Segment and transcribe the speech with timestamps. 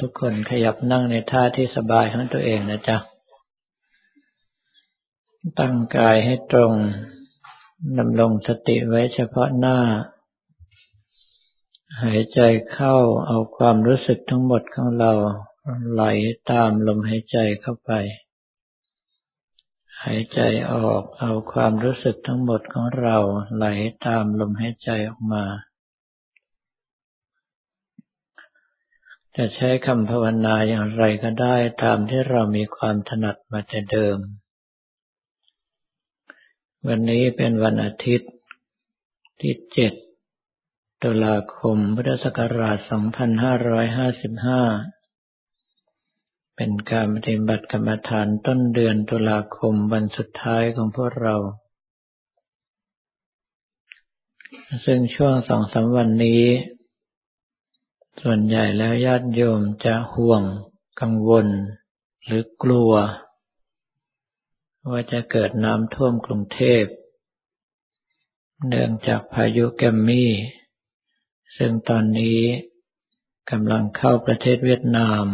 [0.00, 2.96] ทุกคนขยับนั่งในท่าที่สบายของตัวเองนะจ๊ะ
[5.58, 6.72] ตั้งกายให้ตรง
[7.98, 9.78] ดำรงสติไว้เฉพาะหน้า
[12.02, 12.40] หายใจ
[12.72, 15.12] เข้าเอาความรู้สึกทั้งหมดของเรา
[15.92, 16.04] ไหล
[16.50, 17.92] ตามลมหายใจเข้าไป
[20.02, 20.40] หายใจ
[20.72, 23.16] ออกเอาความรู้สึกทั้งหมดของเรา
[23.54, 23.66] ไหล
[24.06, 25.44] ตามลมหายใจออกมา
[29.36, 34.18] จะใช้คำภาวนาอย่างไรก็ได้ตามที่เรามีความถนัดมาแต่เดิม
[36.86, 38.30] วันนี้เป็นวันอาทิตย์
[39.40, 39.92] ที่เจ็ด
[41.02, 42.86] ตุลาคมพุทธศักราช 2555
[46.56, 51.36] เป็นการปฏิบัติกรรมฐานต้นเดือนตุลาคมวันสุดท้ายของพวกเรา
[54.86, 56.42] ซึ่งช่วงสองสาวันนี้
[58.20, 60.42] ส่วนใหญ่แล้วญาติโยมจะห่วง
[61.00, 61.46] กังวล
[62.24, 62.92] หรือกลัว
[64.90, 66.84] ว่าจะเกิดน้ำท่วมกรุงเทพ
[68.68, 70.32] เนื่องจากพายุแกมมี่
[71.56, 72.40] ซึ่งตอนนี้
[73.50, 75.24] กำลังเข้าประเทศเวียดนาม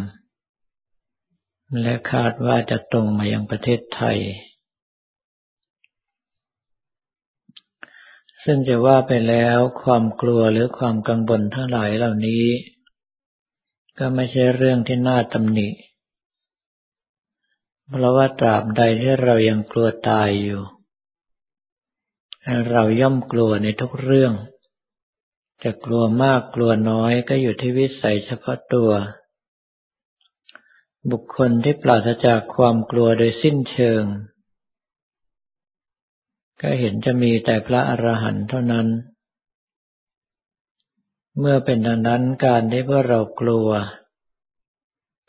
[1.82, 4.18] และคาดว่าจะตรงมายังประเทศไทย
[8.44, 12.46] ซึ่งจะว่าไปแล้วความกลัวหรือความกังวลทั้งหลายเหล่านี้
[13.98, 15.68] ก็ไม่ใช่เรื่องที่น่าตำหนิ
[17.90, 20.62] เพราะว่าตราบใดที่เรายังกลัวตายอยู่
[22.70, 24.32] เราย่อมกลัวในทุกเรื่อง
[25.64, 28.90] จะกลัวมากกลัวน้อยก็อยู่ที่วิสัยเฉพาะตัว
[31.10, 34.02] บุคคลที่ปราศจากความกลัวโดยสิ้นเชิง
[36.60, 38.88] ก็เห็นจะมีแต่พระอรหันต์เท่านั้น
[41.38, 43.68] เมื่อเป็นดังนั้นการที่พวกเรากลัว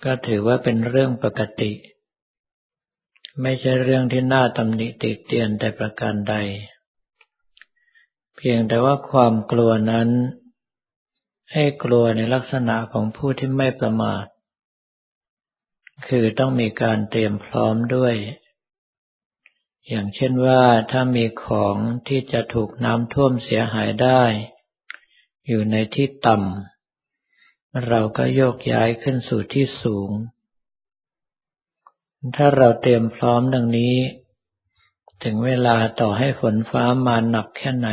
[0.03, 1.71] ก็ถือว่าเป็นเรื่องปกติ
[3.41, 6.35] ไม่ใช่เรื่องที่น่าตำหนิติเตียนแต่ประการใด
[8.35, 10.09] เพียงแต่ว่าความกลัวนั้น
[11.53, 14.25] ให้กลัวในลักษณะของผู้ที่ไม่ประมาท
[16.07, 18.15] คือต้องมีการเตรียมพร้อมด้วย
[19.89, 20.61] อย่างเช่นว่า
[20.91, 21.75] ถ้ามีของ
[22.07, 24.21] ที่จะถูกน้ำท่วมเสียหายได้
[25.47, 30.09] อยู่ในที่ต่ำเราก็โยกย้ายขึ้นสู่ที่สูง
[32.35, 33.95] ถ้าเราเตรียมพร้อมดังนี้
[35.23, 37.89] ถึงเวลาต่อให้ฝนฟ้ามาหนักแค่ไหน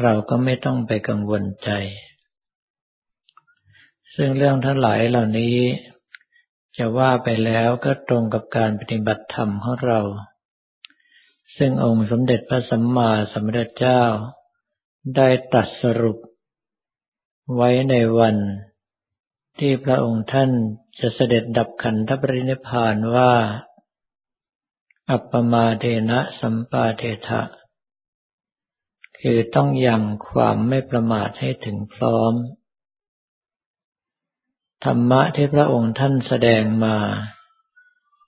[0.00, 1.70] เราก็ไม่ต้องไปกังวลใจ
[4.14, 5.56] ซึ่งเรื่องทั้งหลายเหล่านี้
[6.78, 10.00] จะว่าไปแล้วก็ตรงกับการปฏิบัติธรรมของเรา
[11.56, 14.02] ซึ่งองค์สมเด็จพระสัมมาสัมพุทธเจ้า
[15.16, 16.18] ได้ตรัสสรุป
[17.54, 18.36] ไว้ในวัน
[19.58, 20.50] ที่พระองค์ท่าน
[21.00, 23.32] จะเสด็จดับขันธปรินิพานว่า
[25.10, 27.42] อัปปมาเทนะสัมปาเทถะ
[29.20, 32.32] คือต้องยังความไม่ประมาทให้ถึงพร้อม
[34.84, 36.96] ธรรมะที่พระองค์ท่านแสดงมา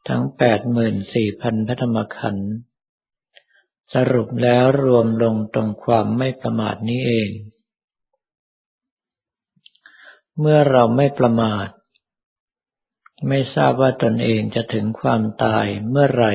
[0.09, 2.51] ทั้งแปดหมื่นสี่พันพระธรรมขันธ์
[3.95, 7.31] สรุปแล้วรวมลงตรงความไม่ประมาทนี้เอง
[10.39, 11.69] เมื่อเราไม่ประมาท
[13.29, 16.35] ไม่ทราบว่าตนเองจะถึงความตายเมื่อไหร่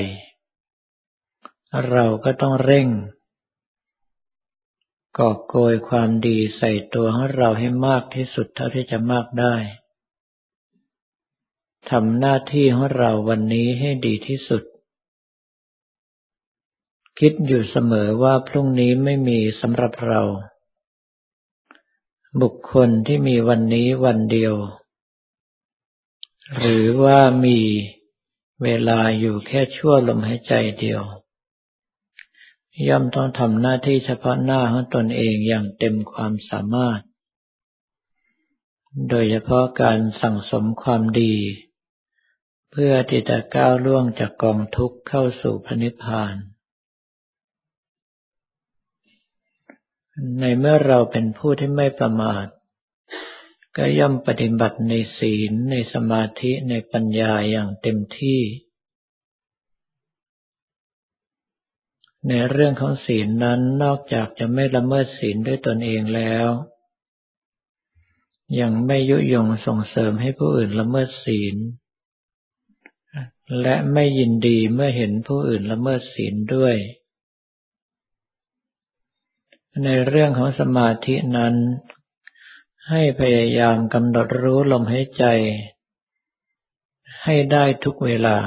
[1.89, 2.87] เราก็ต้องเร่ง
[5.17, 9.55] กอบโกยความดีใส่ตัวของเราให้มากที่สุดเท่าที่จะมากได้
[11.91, 14.63] ทำหน้าที่ของเราวันนี้ให้ดีที่สุด
[17.19, 20.21] คิดอยู่เสมอว่าพรุ่งนี้ไม่มีสำหรับเรา
[22.41, 24.53] บุคคลที่มีวันนี้วันเดียว
[26.57, 27.59] หรือว่ามี
[28.63, 31.01] เวลาอยู่แค่ชั่วลมหายใจเดียว
[32.87, 37.01] ย่อมต้องทำหน้าที่เฉพาะหน้าของตนเองอย่างเต็มความสามารถ
[39.09, 41.33] โดยเฉพาะการสั่งสมความดี
[42.81, 46.35] พื่อที่จะก้าวล่วงจากกองทุกข์เข้าสู่พระนิพพาน
[50.39, 52.47] ในเมื่อเราเป็นผู้ที่ไม่ประมาท
[53.77, 58.41] ก็ย่อมปฏิบัติในศีลในสมาธิในปัญญาอย่างเต็มที่
[62.27, 66.47] ในเรื่องของศีลนั้นนอกจากจะไม่ละเมิดศีลด้วยตนเองแล้ว
[68.59, 71.57] ยังไม่ยุยงส่งเสริมให้ผู้อื่นละเมิดศีล
[73.61, 76.75] และไม่ยินดีเมื่อเห็นผู้อื่นละเมิดศีลด้วย
[79.83, 81.55] ในเรื่องของสมาธินั้น
[82.89, 85.25] ให้พยายามกำหนดรู้ลมหายใจ
[87.23, 88.37] ให้ได้ทุกเวลา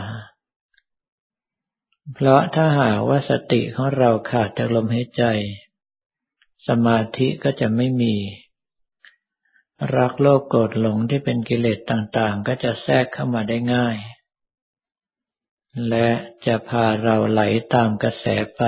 [2.14, 5.24] เพราะถ้าหากว่าสติของเราขาดจากลมหายใจ
[6.68, 8.14] สมาธิก็จะไม่มี
[9.96, 13.96] รักโลภโกรธหลงที่เป็นกิเลสต่างๆ ก็จะแทรกเข้ามาได้ง่าย
[15.88, 16.08] และ
[16.46, 17.42] จะพาเราไหล
[17.74, 18.24] ตามกระแส
[18.56, 18.62] ไป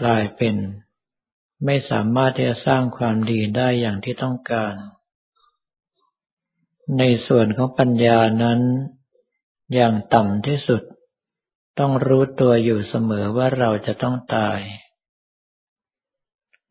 [0.00, 0.56] กลายเป็น
[1.64, 4.74] ไม่สามารถที่จะสร้างความดีได้อย่างที่ต้องการ
[6.98, 8.60] ในส่วนของปัญญานั้น
[9.74, 10.82] อย่างต่ำที่สุด
[11.78, 14.60] ต้องรู้ตัวอยู่เสมอว่าเราจะต้องตาย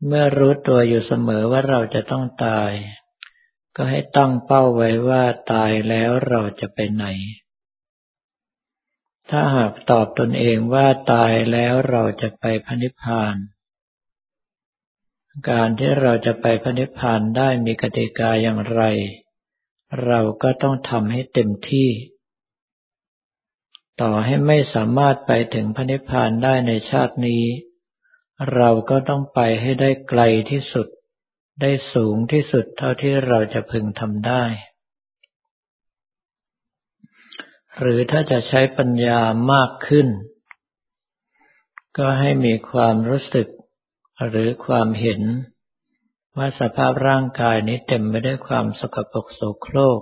[0.06, 2.72] เมื่อรู้ตัวอยู่เสมอว่าเราจะต้องตาย
[3.76, 5.22] ก็ให้ตั้งเป้าไว้ว่า
[5.52, 7.06] ตายแล้วเราจะไปไหน
[9.30, 13.34] ถ้าหากตอบตนเองว่าตายแล้วเราจะไปพระนิพพาน
[15.50, 18.82] การที่เราจะไปพระนิพพานได้มีกติกาอย่างไร
[20.04, 21.90] เราก็ต้องทำให้เต็มที่
[24.00, 27.44] ต่อให้ไม่สามารถไปถึงพระนิพพานได้ในชาตินี้
[28.54, 30.88] เราก็ต้องไปให้ได้ไกลที่สุด
[31.60, 34.44] ได้สูงที่สุดเท่าที่เราจะพึงทำได้
[37.80, 39.20] หรือถ้าจะใช้ปัญญา
[39.52, 40.08] มากขึ้น
[41.98, 43.48] ก็ให้มีความรู้สึก
[44.28, 45.20] หรือความเห็น
[46.36, 50.00] ว่าสภาพร่างกายนี้เต็มไปด้วยความสกปรกโสโครก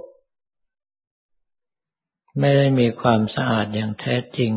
[2.38, 4.52] ไม่ได้มีความสะอาดอย่างแท้จริง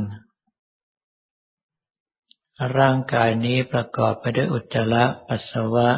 [2.79, 5.89] ร่างกายนี้ประกอบไปด้วยอุจจาระปัสสาวะ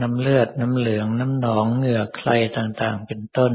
[0.00, 3.52] น้ำเลือดน้ำเหลืองน้ำหนองเหงื่อใครต่างๆ เป็นต้น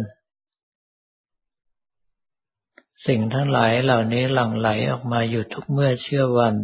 [3.08, 6.56] สิ่งทั้งหลายเหล่านี้หลั่งไหลออกมาอยู่ทุกเมื่อเชื่อวัน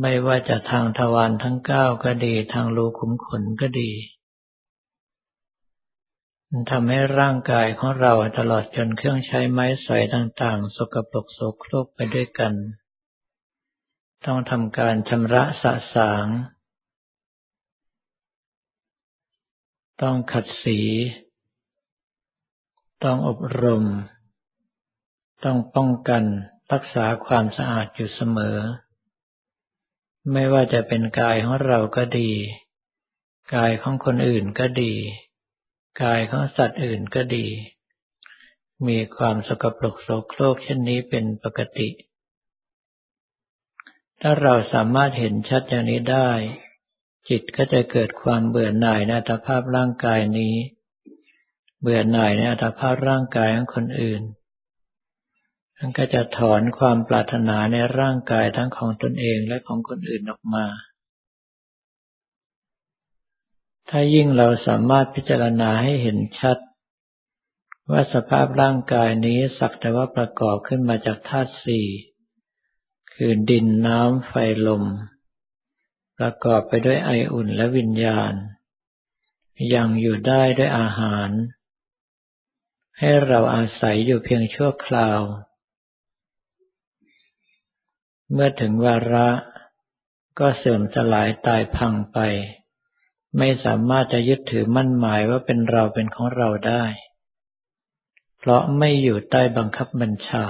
[0.00, 3.90] ไม่ว่าจะทางทวารทั้งเก้าก็ดี ทางรูขุมขนก็ดี
[6.50, 12.54] มันทำให้ร่างกายของเราตลอดจนเครื่องใช้ไม้สอยต่างๆ สกปรกโสโครกไปด้วยกัน
[14.26, 16.26] ต้องทำการชำระสะสาง
[20.02, 20.80] ต้องขัดสี
[23.04, 23.84] ต้องอบรม
[25.44, 26.24] ต้องป้องกัน
[26.72, 28.58] รักษาความสะอาดอยู่เสมอ
[30.32, 32.30] ไม่ว่าจะเป็นกายของเราก็ดี
[33.54, 34.94] กายของคนอื่นก็ดี
[36.02, 37.46] กายของสัตว์อื่นก็ดี
[38.88, 41.88] มีความสกปรกโสโครกเช่นนี้เป็นปกติ
[44.20, 46.30] ถ้าเราสามารถเห็นชัดอย่างนี้ได้
[47.28, 50.54] จิตก็จะเกิดความเบื่อหน่ายในอัตภาพร่างกายนี้
[51.80, 54.22] เบื่อหน่ายในอัตภาพร่างกายของคนอื่น
[55.78, 60.66] มันก็จะถอนความปรารถนาในร่างกายทั้งของตนเองและของคนอื่นออกมา
[63.88, 66.58] ถ้ายิ่งเราสามารถพิจารณาให้เห็นชัด
[67.90, 71.86] ว่าสภาพร่างกายนี้สักแต่ว่าประกอบขึ้นมาจากธาตุสี่
[73.14, 74.32] คือดินน้ำไฟ
[74.66, 74.84] ลม
[76.18, 78.32] ประกอบไปด้วยไออุ่นและวิญญาณ
[79.74, 81.30] ยังอยู่ได้ด้วยอาหาร
[82.98, 85.20] ให้เราอาศัยอยู่เพียงชั่วคราว
[88.32, 89.28] เมื่อถึงวาระ
[90.38, 92.18] ก็เสื่อมสลายตายพังไป
[93.38, 96.84] ไม่สามารถจะยึดถือมั่นหมายว่าเป็นเราเป็นของเราได้
[98.38, 100.46] เพราะไม่อยู่ใต้บังคับบัญชา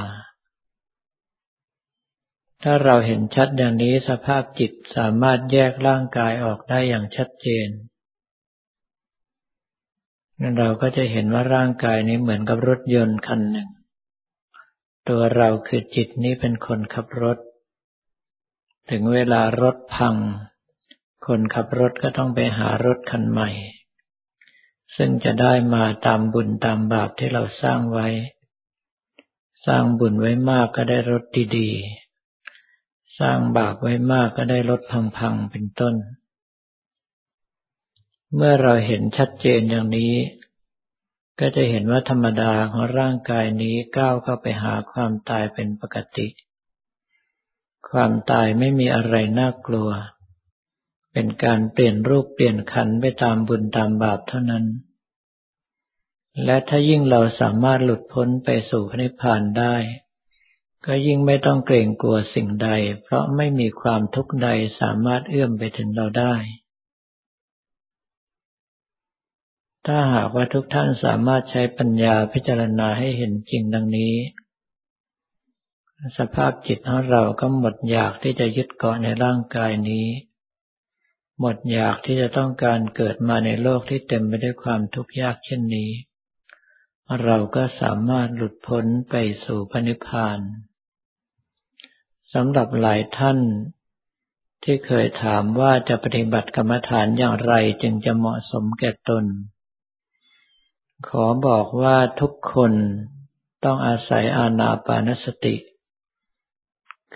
[2.63, 7.69] ถ้าเราเห็นชัดอย่างนี้สภาพจิตสามารถแยกร่างกายออกได้อย่างชัดเจน
[10.59, 13.69] เราก็จะเห็นว่าร่างกายนี้เหมือนกับรถยนต์คันหนึ่ง
[15.09, 17.39] ตัวเราคือจิตนี้เป็นคนขับรถ
[18.91, 20.17] ถึงเวลารถพัง
[21.27, 23.51] คนขับรถก็ต้องไปหารถคันใหม่
[24.97, 28.09] ซึ่งจะได้มาตามบุญตามบาปที่เราสร้างไว้
[29.67, 31.25] สร้างบุญไว้มากก็ได้รถ
[31.57, 34.81] ดีๆ สร้างบาปไว้มากก็ได้รถ
[35.19, 35.95] พังๆ เป็นต้น
[38.35, 40.15] เมื่อเราเห็นชัดเจนอย่างนี้
[41.41, 46.27] ก็จะเห็นว่าธรรมดาของร่างกายนี้ก้าวเข้าไปหาความตายเป็นปกติ
[47.91, 49.91] ความตายไม่มีอะไรน่ากลัว
[51.13, 54.67] เป็นการเปลี่ยนรูปเปลี่ยนขันไปตามบุญตามบาปเท่านั้น
[56.45, 59.77] และถ้ายิ่งเราสามารถหลุดพ้นไปสู่พระนิพพานได้
[60.87, 62.69] ก็ยิ่งไม่ต้องเกรงกลัวสิ่งใด
[63.03, 64.49] เพราะไม่มีความทุกข์ใด
[64.81, 66.35] สามารถเอื้อมไปถึงเราได้
[69.87, 74.15] ถ้าหากว่าทุกท่านสามารถใช้ปัญญาพิจารณาให้เห็นจริงดังนี้
[76.19, 80.09] สภาพจิตของเราก็หมดอยากที่จะยึดเกาะในร่างกายนี้
[81.41, 85.91] หมดอยากที่จะต้องการเกิดมาในโลกที่เต็มไปด้วยความทุกข์ยากเช่นนี้
[87.23, 89.15] เราก็สามารถหลุดพ้นไป
[89.45, 90.39] สู่พระนิพพาน
[92.35, 93.39] สำหรับหลายท่าน
[94.63, 99.25] ที่เคยถามว่าจะปฏิบัติกรรมฐานอย่างไรจึงจะเหมาะสมแก่ตน
[101.09, 102.73] ขอบอกว่าทุกคน
[103.65, 105.55] ต้องอาศัยอานาปานสติ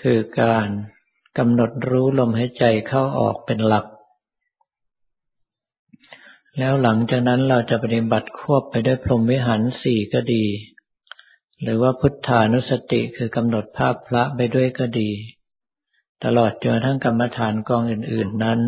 [0.00, 0.68] คือการ
[1.38, 3.87] กำหนดรู้ลมหายใจเข้าออกเป็นหลัก
[6.58, 10.44] แล้วหลังจากนั้นเราจะปฏิบัติควบไปด้วยพรหมวิหารสี่ก็ดี
[11.62, 15.11] หรือว่าพุทธานุสติคือกำหนดภาพพระไปด้วยก็ดี
[16.25, 18.61] ตลอดจนทั้งกรรมฐานกองอื่น ๆนั้น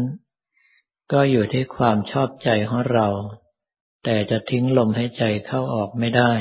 [1.13, 3.09] ก็อยู่ที่ความชอบใจของเรา
[4.05, 6.33] แต่จะทิ้งลมหายใจเข้าออกไม่ได้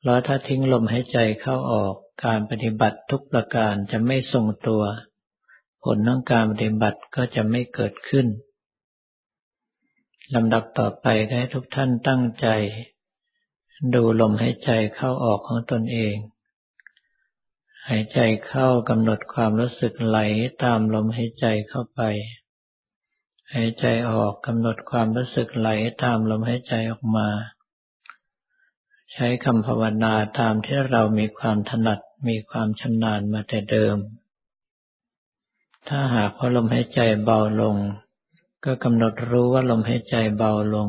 [0.00, 4.82] เพราะถ้าทิ้งลมหายใจเข้าออก การปฏิบัติทุกประการจะไม่ทรงตัว
[5.82, 8.26] ผลของการปฏิบัติก็จะไม่เกิดขึ้น
[10.34, 11.06] ลำดับต่อไป
[11.38, 12.48] ให้ทุกท่านตั้งใจ
[13.94, 16.16] ดูลมหายใจเข้าออกของตนเอง
[17.88, 20.18] หายใจเข้ากำหนดความรู้สึกไหล
[20.64, 22.00] ตามลมหายใจเข้าไป
[23.54, 25.68] หายใจออกกำหนดความรู้สึกไหล
[26.02, 27.28] ตามลมหายใจออกมา
[29.12, 33.96] ใช้คำภาวนาตามที่เรามีความถนัด มีความชำนาญมาแต่เดิม
[35.88, 37.76] ถ้าหากว่าลมหายใจเบาลง
[38.64, 40.88] ก็กำหนดรู้ว่าลมหายใจเบาลง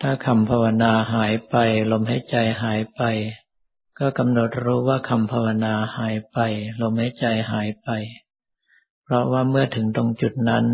[0.00, 1.56] ถ้าคำภาวนาหายไป
[1.92, 3.02] ลมหายใจหายไป
[3.98, 6.38] ก็กำหนดรู้ว่าคำภาวนาหายไป
[6.80, 7.88] ลมหายใจหายไป
[9.02, 10.66] เพราะว่าเมื่อถึงตรงจุดนั้น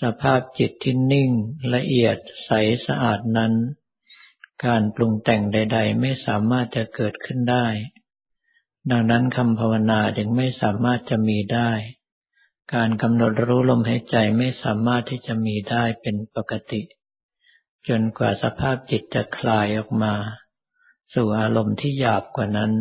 [0.00, 1.30] สภาพจิตที่นิ่ง
[1.74, 2.50] ละเอียดใส
[2.86, 3.52] สะอาดนั้น
[4.64, 7.66] การปรุงแต่งใด ๆ ไม่สามารถจะเกิดขึ้นได้
[8.90, 11.70] ดังนั้นคำภาวนาจึงไม่สามารถจะมีได้
[12.74, 16.82] การกำหนดรู้ลมหายใจไม่สามารถที่จะมีได้เป็นปกติ
[17.88, 20.14] จนกว่าสภาพจิตจะคลายออกมา
[21.14, 22.72] สู่อารมณ์ที่หยาบกว่านั้น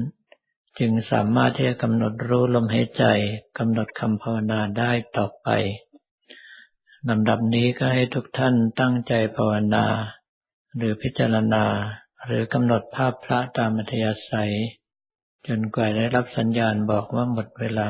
[0.80, 3.04] จึงสามารถที่จะกำหนดรู้ลมหายใจ
[3.58, 5.50] กำหนดคำภาวนาได้ต่อไป
[7.10, 9.86] ลำดับนี้ก็ให้ทุกท่านตั้งใจภาวนา
[10.78, 11.66] หรือพิจารณา
[12.26, 14.54] หรือกำหนดภาพพระตามอัธยาศัย
[15.48, 17.90] จนกว่าได้รับสัญญาณบอกว่าหมดเวลา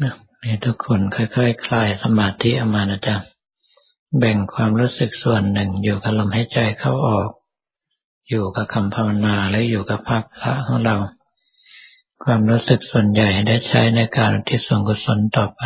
[0.00, 3.16] นี่ทุกคนค่อยๆคคลายสมาธิอมานะจ๊ะ
[4.18, 7.30] แบ่งความรู้สึกส่วนหนึ่งอยู่กับลมหายใจเข้าออก
[8.28, 10.96] อยู่กับคำภาวนาและอยู่กับภาพพระของเรา
[12.24, 15.62] ความรู้สึกส่วนใหญ่ได้ใช้ในการที่ส่วนกุศลต่อไป